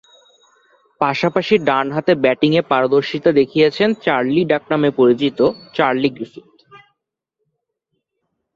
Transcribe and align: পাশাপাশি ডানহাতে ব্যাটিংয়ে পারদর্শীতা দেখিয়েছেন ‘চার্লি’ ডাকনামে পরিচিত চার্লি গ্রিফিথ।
পাশাপাশি 1.01 1.55
ডানহাতে 1.67 2.13
ব্যাটিংয়ে 2.15 2.61
পারদর্শীতা 2.71 3.31
দেখিয়েছেন 3.39 3.89
‘চার্লি’ 4.03 4.41
ডাকনামে 4.51 4.89
পরিচিত 4.99 5.39
চার্লি 5.73 6.09
গ্রিফিথ। 6.15 6.49